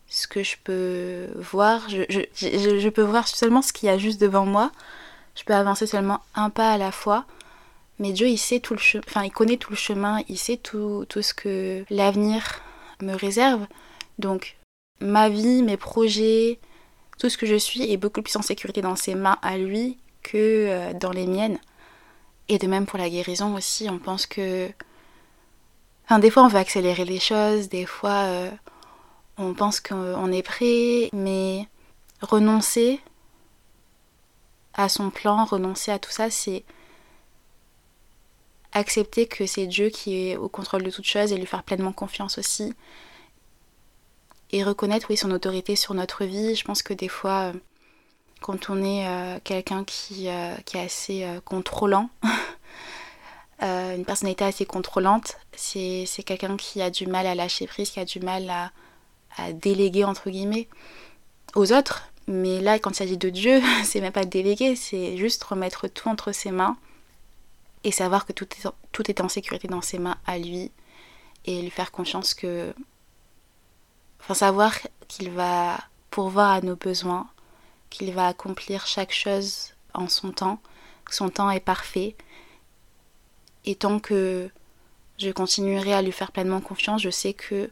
ce 0.08 0.26
que 0.26 0.42
je 0.42 0.56
peux 0.64 1.28
voir? 1.36 1.88
Je, 1.88 2.88
peux 2.88 3.02
voir 3.02 3.28
seulement 3.28 3.62
ce 3.62 3.72
qu'il 3.72 3.86
y 3.86 3.90
a 3.90 3.98
juste 3.98 4.20
devant 4.20 4.44
moi. 4.44 4.72
Je 5.36 5.44
peux 5.44 5.54
avancer 5.54 5.86
seulement 5.86 6.20
un 6.34 6.50
pas 6.50 6.72
à 6.72 6.78
la 6.78 6.90
fois. 6.90 7.26
Mais 8.00 8.12
Dieu, 8.12 8.28
il 8.28 8.38
sait 8.38 8.60
tout 8.60 8.72
le 8.72 8.80
chemin, 8.80 9.04
enfin, 9.06 9.24
il 9.24 9.30
connaît 9.30 9.58
tout 9.58 9.70
le 9.70 9.76
chemin, 9.76 10.22
il 10.28 10.38
sait 10.38 10.56
tout, 10.56 11.04
tout 11.10 11.20
ce 11.20 11.34
que 11.34 11.84
l'avenir 11.90 12.62
me 13.02 13.14
réserve. 13.14 13.66
Donc, 14.18 14.56
ma 15.00 15.28
vie, 15.28 15.62
mes 15.62 15.76
projets, 15.76 16.58
tout 17.18 17.28
ce 17.28 17.36
que 17.36 17.44
je 17.44 17.56
suis 17.56 17.92
est 17.92 17.98
beaucoup 17.98 18.22
plus 18.22 18.34
en 18.36 18.42
sécurité 18.42 18.80
dans 18.80 18.96
ses 18.96 19.14
mains 19.14 19.36
à 19.42 19.58
lui 19.58 19.98
que 20.22 20.38
euh, 20.38 20.94
dans 20.94 21.10
les 21.12 21.26
miennes. 21.26 21.58
Et 22.48 22.56
de 22.56 22.66
même 22.66 22.86
pour 22.86 22.98
la 22.98 23.10
guérison 23.10 23.54
aussi, 23.54 23.88
on 23.90 23.98
pense 23.98 24.26
que. 24.26 24.70
Enfin, 26.06 26.18
des 26.18 26.30
fois, 26.30 26.44
on 26.44 26.48
veut 26.48 26.58
accélérer 26.58 27.04
les 27.04 27.20
choses, 27.20 27.68
des 27.68 27.84
fois, 27.84 28.24
euh, 28.24 28.50
on 29.36 29.52
pense 29.52 29.78
qu'on 29.78 30.32
est 30.32 30.42
prêt, 30.42 31.10
mais 31.12 31.68
renoncer 32.22 32.98
à 34.72 34.88
son 34.88 35.10
plan, 35.10 35.44
renoncer 35.44 35.92
à 35.92 35.98
tout 35.98 36.10
ça, 36.10 36.30
c'est 36.30 36.64
accepter 38.72 39.26
que 39.26 39.46
c'est 39.46 39.66
Dieu 39.66 39.88
qui 39.88 40.28
est 40.28 40.36
au 40.36 40.48
contrôle 40.48 40.82
de 40.82 40.90
toutes 40.90 41.06
choses 41.06 41.32
et 41.32 41.36
lui 41.36 41.46
faire 41.46 41.62
pleinement 41.62 41.92
confiance 41.92 42.38
aussi. 42.38 42.72
Et 44.52 44.64
reconnaître, 44.64 45.06
oui, 45.10 45.16
son 45.16 45.30
autorité 45.30 45.76
sur 45.76 45.94
notre 45.94 46.24
vie. 46.24 46.54
Je 46.54 46.64
pense 46.64 46.82
que 46.82 46.92
des 46.92 47.08
fois, 47.08 47.52
quand 48.40 48.70
on 48.70 48.82
est 48.82 49.06
euh, 49.06 49.38
quelqu'un 49.44 49.84
qui, 49.84 50.28
euh, 50.28 50.54
qui, 50.64 50.76
est 50.76 50.84
assez 50.84 51.24
euh, 51.24 51.40
contrôlant, 51.40 52.10
une 53.60 54.04
personnalité 54.06 54.44
assez 54.44 54.64
contrôlante, 54.64 55.36
c'est 55.54 56.06
quelqu'un 56.24 56.56
qui 56.56 56.80
a 56.80 56.90
du 56.90 57.06
mal 57.06 57.26
à 57.26 57.34
lâcher 57.34 57.66
prise, 57.66 57.90
qui 57.90 58.00
a 58.00 58.06
du 58.06 58.18
mal 58.18 58.48
à, 58.48 58.72
à 59.36 59.52
déléguer 59.52 60.04
entre 60.04 60.30
guillemets 60.30 60.66
aux 61.54 61.72
autres. 61.72 62.10
Mais 62.26 62.60
là, 62.60 62.78
quand 62.78 62.90
il 62.90 62.96
s'agit 62.96 63.18
de 63.18 63.28
Dieu, 63.28 63.60
c'est 63.84 64.00
même 64.00 64.12
pas 64.12 64.24
déléguer, 64.24 64.76
c'est 64.76 65.16
juste 65.18 65.44
remettre 65.44 65.88
tout 65.88 66.08
entre 66.08 66.32
ses 66.32 66.50
mains 66.50 66.76
et 67.84 67.92
savoir 67.92 68.26
que 68.26 68.32
tout 68.32 68.46
est, 68.58 68.68
tout 68.92 69.10
est 69.10 69.20
en 69.20 69.28
sécurité 69.28 69.68
dans 69.68 69.80
ses 69.80 69.98
mains 69.98 70.18
à 70.26 70.38
lui 70.38 70.70
et 71.46 71.62
lui 71.62 71.70
faire 71.70 71.92
confiance 71.92 72.34
que. 72.34 72.74
Enfin, 74.20 74.34
savoir 74.34 74.74
qu'il 75.08 75.30
va 75.30 75.78
pourvoir 76.10 76.50
à 76.50 76.60
nos 76.60 76.76
besoins, 76.76 77.28
qu'il 77.88 78.12
va 78.12 78.28
accomplir 78.28 78.86
chaque 78.86 79.12
chose 79.12 79.70
en 79.94 80.08
son 80.08 80.30
temps, 80.32 80.60
que 81.04 81.14
son 81.14 81.30
temps 81.30 81.50
est 81.50 81.60
parfait. 81.60 82.16
Et 83.64 83.74
tant 83.74 83.98
que 83.98 84.50
je 85.18 85.30
continuerai 85.30 85.92
à 85.94 86.02
lui 86.02 86.12
faire 86.12 86.32
pleinement 86.32 86.60
confiance, 86.60 87.02
je 87.02 87.10
sais 87.10 87.32
que 87.32 87.70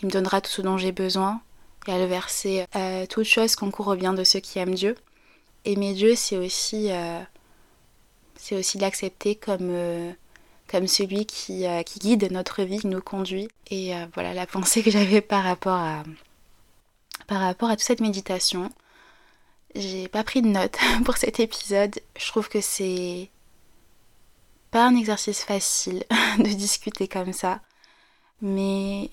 il 0.00 0.06
me 0.06 0.10
donnera 0.10 0.40
tout 0.40 0.50
ce 0.50 0.62
dont 0.62 0.78
j'ai 0.78 0.92
besoin. 0.92 1.40
Il 1.86 1.92
y 1.92 1.96
a 1.96 1.98
le 1.98 2.06
verset 2.06 2.66
euh, 2.76 3.06
Toute 3.06 3.24
chose 3.24 3.56
concourt 3.56 3.88
au 3.88 3.96
bien 3.96 4.12
de 4.12 4.22
ceux 4.24 4.40
qui 4.40 4.58
aiment 4.58 4.74
Dieu. 4.74 4.94
Aimer 5.64 5.94
Dieu, 5.94 6.14
c'est 6.14 6.36
aussi, 6.36 6.90
euh, 6.90 7.20
c'est 8.38 8.56
aussi 8.56 8.78
l'accepter 8.78 9.34
comme, 9.34 9.70
euh, 9.70 10.12
celui 10.86 11.26
qui, 11.26 11.66
euh, 11.66 11.82
qui, 11.82 11.98
guide 11.98 12.30
notre 12.30 12.62
vie, 12.62 12.78
qui 12.78 12.86
nous 12.86 13.02
conduit. 13.02 13.48
Et 13.70 13.94
euh, 13.94 14.06
voilà 14.14 14.32
la 14.32 14.46
pensée 14.54 14.82
que 14.82 14.90
j'avais 14.90 15.20
par 15.20 15.44
rapport 15.44 15.78
à, 15.78 16.04
par 17.26 17.40
rapport 17.40 17.68
à 17.68 17.76
toute 17.76 17.84
cette 17.84 18.00
méditation. 18.00 18.70
J'ai 19.74 20.08
pas 20.08 20.24
pris 20.24 20.40
de 20.40 20.48
notes 20.48 20.78
pour 21.04 21.16
cet 21.16 21.40
épisode. 21.40 22.00
Je 22.16 22.26
trouve 22.28 22.48
que 22.48 22.60
c'est 22.60 23.28
pas 24.70 24.86
un 24.86 24.96
exercice 24.96 25.42
facile 25.42 26.04
de 26.38 26.54
discuter 26.54 27.08
comme 27.08 27.32
ça. 27.32 27.60
Mais 28.40 29.10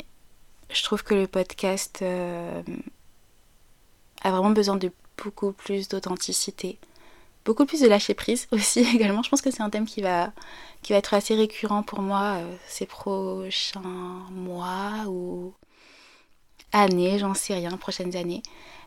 je 0.70 0.84
trouve 0.84 1.04
que 1.04 1.16
le 1.16 1.28
podcast 1.28 2.04
a 2.04 2.62
vraiment 4.32 4.52
besoin 4.52 4.76
de 4.76 4.92
beaucoup 5.18 5.52
plus 5.52 5.88
d'authenticité. 5.88 6.78
Beaucoup 7.46 7.68
plus 7.68 7.82
de 7.82 7.88
lâcher 7.88 8.16
prise 8.16 8.48
aussi 8.52 8.80
également. 8.80 9.24
Je 9.24 9.30
pense 9.30 9.42
que 9.42 9.52
c'est 9.52 9.62
un 9.62 9.70
thème 9.70 9.86
qui 9.86 10.02
va, 10.02 10.32
être 10.90 11.14
assez 11.14 11.36
récurrent 11.36 11.84
pour 11.84 12.02
moi 12.02 12.38
euh, 12.38 12.56
ces 12.68 12.86
prochains 12.86 13.82
mois 14.32 15.06
ou 15.08 15.54
années, 16.74 17.20
j'en 17.20 17.34
sais 17.34 17.54
rien, 17.54 17.78
prochaines 17.78 18.16
années. 18.16 18.42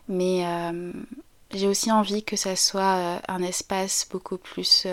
Mais 0.07 0.45
euh, 0.45 0.91
j'ai 1.51 1.67
aussi 1.67 1.91
envie 1.91 2.23
que 2.23 2.35
ça 2.35 2.55
soit 2.55 2.95
euh, 2.95 3.19
un 3.27 3.41
espace 3.41 4.07
beaucoup 4.11 4.37
plus 4.37 4.85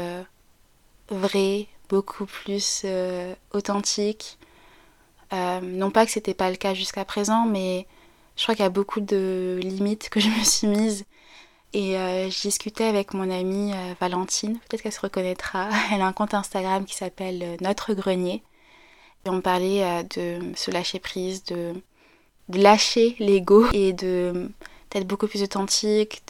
vrai, 1.08 1.66
beaucoup 1.88 2.26
plus 2.26 2.85
authentique, 3.52 4.38
non 5.32 5.90
pas 5.90 6.06
que 6.06 6.12
c'était 6.12 6.35
pas 6.35 6.50
le 6.50 6.56
cas 6.56 6.75
jusqu'à 6.75 7.04
présent, 7.04 7.46
mais 7.46 7.87
je 8.37 8.42
crois 8.42 8.54
qu'il 8.54 8.64
y 8.64 8.66
a 8.66 8.70
beaucoup 8.70 9.00
de 9.00 9.58
limites 9.62 10.08
que 10.08 10.20
je 10.20 10.28
me 10.28 10.44
suis 10.44 10.66
mise. 10.66 11.04
Et 11.76 11.99
euh, 11.99 12.30
je 12.30 12.40
discutais 12.40 12.85
avec 12.85 13.12
mon 13.12 13.30
amie 13.30 13.75
euh, 13.75 13.92
Valentine, 14.00 14.59
peut-être 14.61 14.80
qu'elle 14.80 14.92
se 14.92 15.00
reconnaîtra. 15.00 15.68
Elle 15.92 16.00
a 16.00 16.06
un 16.06 16.14
compte 16.14 16.33
Instagram 16.33 16.87
qui 16.87 16.95
s'appelle 16.95 17.42
euh, 17.42 17.56
Notre 17.61 17.92
Grenier. 17.92 18.42
Et 19.26 19.28
on 19.28 19.42
parlait 19.42 20.04
de 20.04 20.38
se 20.54 20.71
lâcher 20.71 21.00
prise, 21.00 21.45
de, 21.45 21.75
lâcher 22.49 23.14
l'ego 23.18 23.66
et 23.75 23.92
d'être 23.92 25.06
beaucoup 25.06 25.26
plus 25.26 25.42
authentique, 25.42 26.23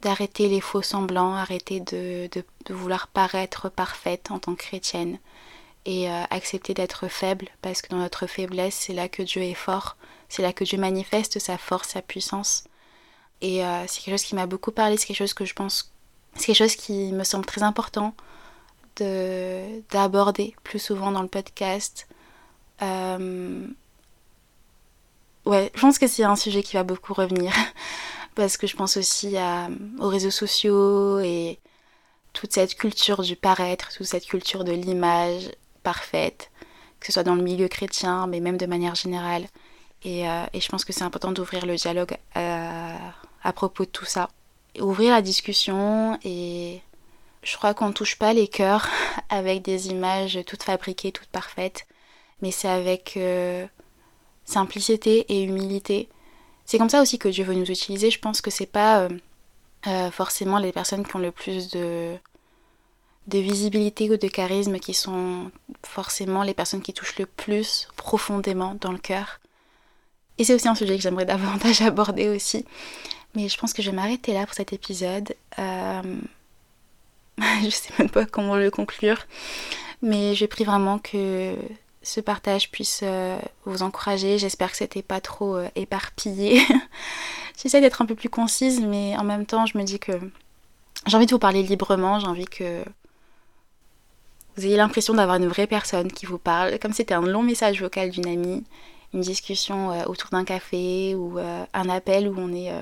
d'arrêter 0.00 0.48
les 0.48 0.60
faux 0.60 0.80
semblants, 0.80 1.34
arrêter 1.34 1.80
de, 1.80 2.30
vouloir 2.70 3.08
paraître 3.08 3.68
parfaite 3.68 4.30
en 4.30 4.38
tant 4.38 4.54
que 4.54 4.62
chrétienne 4.62 5.18
et 5.86 6.08
accepter 6.08 6.72
d'être 6.72 7.08
faible 7.08 7.48
parce 7.62 7.82
que 7.82 7.88
dans 7.88 7.98
notre 7.98 8.28
faiblesse, 8.28 8.76
c'est 8.76 8.94
là 8.94 9.08
que 9.08 9.24
Dieu 9.24 9.42
est 9.42 9.54
fort, 9.54 9.96
c'est 10.28 10.42
là 10.42 10.52
que 10.52 10.62
Dieu 10.62 10.78
manifeste 10.78 11.40
sa 11.40 11.58
force, 11.58 11.88
sa 11.88 12.00
puissance. 12.00 12.62
Et 13.40 13.64
euh, 13.64 13.84
c'est 13.86 14.02
quelque 14.02 14.18
chose 14.18 14.26
qui 14.26 14.34
m'a 14.34 14.46
beaucoup 14.46 14.72
parlé, 14.72 14.96
c'est 14.96 15.06
quelque 15.06 15.16
chose 15.16 15.34
que 15.34 15.44
je 15.44 15.54
pense, 15.54 15.92
c'est 16.34 16.46
quelque 16.46 16.56
chose 16.56 16.76
qui 16.76 17.12
me 17.12 17.24
semble 17.24 17.46
très 17.46 17.62
important 17.62 18.14
de 18.96 19.80
d'aborder 19.90 20.54
plus 20.64 20.78
souvent 20.78 21.10
dans 21.12 21.22
le 21.22 21.28
podcast. 21.28 22.06
Euh, 22.82 23.66
ouais, 25.46 25.70
je 25.74 25.80
pense 25.80 25.98
que 25.98 26.06
c'est 26.06 26.24
un 26.24 26.36
sujet 26.36 26.62
qui 26.62 26.74
va 26.76 26.82
beaucoup 26.82 27.14
revenir. 27.14 27.52
Parce 28.36 28.56
que 28.56 28.66
je 28.66 28.76
pense 28.76 28.96
aussi 28.96 29.36
aux 29.98 30.08
réseaux 30.08 30.30
sociaux 30.30 31.18
et 31.18 31.58
toute 32.32 32.52
cette 32.52 32.74
culture 32.76 33.22
du 33.22 33.36
paraître, 33.36 33.90
toute 33.92 34.06
cette 34.06 34.26
culture 34.26 34.64
de 34.64 34.72
l'image 34.72 35.50
parfaite, 35.82 36.50
que 37.00 37.06
ce 37.06 37.12
soit 37.12 37.22
dans 37.24 37.34
le 37.34 37.42
milieu 37.42 37.68
chrétien, 37.68 38.26
mais 38.26 38.40
même 38.40 38.56
de 38.56 38.66
manière 38.66 38.94
générale. 38.94 39.46
Et, 40.02 40.28
euh, 40.28 40.46
je 40.54 40.68
pense 40.68 40.84
que 40.84 40.92
c'est 40.92 41.02
important 41.02 41.32
d'ouvrir 41.32 41.66
le 41.66 41.76
dialogue 41.76 42.16
à, 42.34 42.89
à, 43.42 43.52
propos 43.52 43.84
de 43.84 43.90
tout 43.90 44.04
ça. 44.04 44.28
Ouvrir 44.78 45.12
la 45.12 45.22
discussion 45.22 46.18
et 46.24 46.80
je 47.42 47.56
crois 47.56 47.74
qu'on 47.74 47.88
ne 47.88 47.92
touche 47.92 48.16
pas 48.16 48.32
les 48.32 48.48
cœurs 48.48 48.88
avec 49.28 49.62
des 49.62 49.88
images 49.88 50.38
toutes 50.46 50.62
fabriquées, 50.62 51.12
toutes 51.12 51.28
parfaites, 51.28 51.86
mais 52.42 52.50
c'est 52.50 52.68
avec 52.68 53.14
euh, 53.16 53.66
simplicité 54.44 55.26
et 55.28 55.44
humilité. 55.44 56.08
C'est 56.64 56.78
comme 56.78 56.90
ça 56.90 57.02
aussi 57.02 57.18
que 57.18 57.28
Dieu 57.28 57.44
veut 57.44 57.54
nous 57.54 57.70
utiliser. 57.70 58.10
Je 58.10 58.20
pense 58.20 58.40
que 58.40 58.50
c'est 58.50 58.66
pas 58.66 59.08
euh, 59.86 60.10
forcément 60.10 60.58
les 60.58 60.72
personnes 60.72 61.06
qui 61.06 61.16
ont 61.16 61.20
le 61.20 61.32
plus 61.32 61.70
de, 61.70 62.16
de 63.26 63.38
visibilité 63.38 64.10
ou 64.10 64.16
de 64.16 64.28
charisme 64.28 64.78
qui 64.78 64.94
sont 64.94 65.50
forcément 65.84 66.42
les 66.42 66.54
personnes 66.54 66.82
qui 66.82 66.92
touchent 66.92 67.18
le 67.18 67.26
plus 67.26 67.88
profondément 67.96 68.76
dans 68.80 68.92
le 68.92 68.98
cœur. 68.98 69.40
Et 70.38 70.44
c'est 70.44 70.54
aussi 70.54 70.68
un 70.68 70.74
sujet 70.74 70.96
que 70.96 71.02
j'aimerais 71.02 71.24
davantage 71.26 71.82
aborder 71.82 72.28
aussi. 72.28 72.64
Mais 73.34 73.48
je 73.48 73.56
pense 73.58 73.72
que 73.72 73.82
je 73.82 73.90
vais 73.90 73.96
m'arrêter 73.96 74.32
là 74.32 74.44
pour 74.46 74.54
cet 74.54 74.72
épisode. 74.72 75.34
Euh... 75.58 76.02
je 77.62 77.70
sais 77.70 77.92
même 77.98 78.10
pas 78.10 78.26
comment 78.26 78.56
le 78.56 78.70
conclure. 78.70 79.26
Mais 80.02 80.34
je 80.34 80.46
prie 80.46 80.64
vraiment 80.64 80.98
que 80.98 81.54
ce 82.02 82.20
partage 82.20 82.70
puisse 82.70 83.00
euh, 83.02 83.38
vous 83.64 83.82
encourager. 83.82 84.38
J'espère 84.38 84.70
que 84.70 84.76
c'était 84.76 85.02
pas 85.02 85.20
trop 85.20 85.56
euh, 85.56 85.68
éparpillé. 85.76 86.62
J'essaie 87.62 87.80
d'être 87.80 88.00
un 88.00 88.06
peu 88.06 88.14
plus 88.14 88.30
concise, 88.30 88.80
mais 88.80 89.16
en 89.16 89.24
même 89.24 89.44
temps, 89.46 89.66
je 89.66 89.76
me 89.76 89.82
dis 89.82 89.98
que 89.98 90.12
j'ai 91.06 91.16
envie 91.16 91.26
de 91.26 91.32
vous 91.32 91.38
parler 91.38 91.62
librement. 91.62 92.18
J'ai 92.18 92.26
envie 92.26 92.46
que 92.46 92.82
vous 94.56 94.66
ayez 94.66 94.76
l'impression 94.76 95.14
d'avoir 95.14 95.36
une 95.36 95.48
vraie 95.48 95.66
personne 95.66 96.10
qui 96.10 96.26
vous 96.26 96.38
parle, 96.38 96.78
comme 96.78 96.92
c'était 96.92 97.14
un 97.14 97.20
long 97.20 97.42
message 97.42 97.80
vocal 97.82 98.10
d'une 98.10 98.26
amie, 98.26 98.64
une 99.12 99.20
discussion 99.20 99.92
euh, 99.92 100.04
autour 100.06 100.30
d'un 100.30 100.44
café 100.44 101.14
ou 101.14 101.38
un 101.38 101.88
appel 101.88 102.28
où 102.28 102.34
on 102.38 102.52
est, 102.54 102.72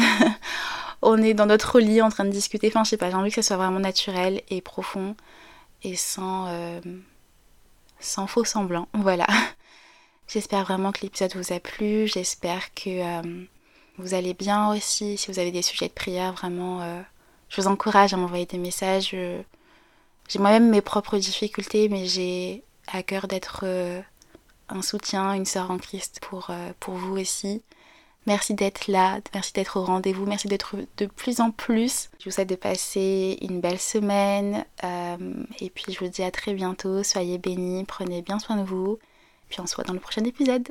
on 1.02 1.22
est 1.22 1.34
dans 1.34 1.46
notre 1.46 1.80
lit 1.80 2.02
en 2.02 2.10
train 2.10 2.24
de 2.24 2.30
discuter. 2.30 2.68
Enfin, 2.68 2.84
je 2.84 2.90
sais 2.90 2.96
pas, 2.96 3.10
j'ai 3.10 3.16
envie 3.16 3.30
que 3.30 3.36
ça 3.36 3.42
soit 3.42 3.56
vraiment 3.56 3.80
naturel 3.80 4.42
et 4.48 4.60
profond 4.60 5.16
et 5.82 5.96
sans, 5.96 6.48
sans 8.00 8.26
faux 8.26 8.44
semblant. 8.44 8.88
Voilà. 8.94 9.26
J'espère 10.28 10.64
vraiment 10.64 10.92
que 10.92 11.00
l'épisode 11.02 11.34
vous 11.34 11.52
a 11.52 11.58
plu. 11.58 12.06
J'espère 12.06 12.72
que 12.74 13.22
vous 13.98 14.14
allez 14.14 14.34
bien 14.34 14.72
aussi. 14.72 15.16
Si 15.16 15.30
vous 15.30 15.38
avez 15.38 15.50
des 15.50 15.62
sujets 15.62 15.88
de 15.88 15.92
prière, 15.92 16.32
vraiment, 16.34 17.02
je 17.48 17.60
vous 17.60 17.66
encourage 17.66 18.14
à 18.14 18.16
m'envoyer 18.16 18.46
des 18.46 18.58
messages. 18.58 19.16
J'ai 20.30 20.38
moi-même 20.38 20.70
mes 20.70 20.80
propres 20.80 21.18
difficultés, 21.18 21.88
mais 21.88 22.06
j'ai 22.06 22.62
à 22.86 23.02
cœur 23.02 23.26
d'être 23.26 23.62
euh, 23.64 24.00
un 24.68 24.80
soutien, 24.80 25.32
une 25.34 25.44
sœur 25.44 25.72
en 25.72 25.78
Christ 25.78 26.20
euh, 26.50 26.72
pour 26.78 26.94
vous 26.94 27.18
aussi. 27.18 27.62
Merci 28.26 28.54
d'être 28.54 28.86
là, 28.86 29.20
merci 29.32 29.52
d'être 29.54 29.78
au 29.78 29.84
rendez-vous, 29.84 30.26
merci 30.26 30.46
d'être 30.46 30.76
de 30.98 31.06
plus 31.06 31.40
en 31.40 31.50
plus. 31.50 32.10
Je 32.18 32.26
vous 32.26 32.30
souhaite 32.30 32.50
de 32.50 32.54
passer 32.54 33.38
une 33.40 33.60
belle 33.60 33.78
semaine 33.78 34.64
euh, 34.84 35.44
et 35.60 35.70
puis 35.70 35.86
je 35.88 35.98
vous 35.98 36.08
dis 36.08 36.22
à 36.22 36.30
très 36.30 36.52
bientôt. 36.52 37.02
Soyez 37.02 37.38
bénis, 37.38 37.84
prenez 37.84 38.20
bien 38.22 38.38
soin 38.38 38.56
de 38.56 38.62
vous. 38.62 38.98
Puis 39.48 39.60
on 39.60 39.66
se 39.66 39.74
voit 39.74 39.84
dans 39.84 39.94
le 39.94 40.00
prochain 40.00 40.24
épisode. 40.24 40.68